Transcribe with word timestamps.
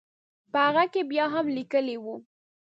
په 0.51 0.57
هغه 0.67 0.83
کې 0.93 1.01
بیا 1.11 1.25
هم 1.35 1.45
لیکلي 1.57 1.97
وو. 2.03 2.15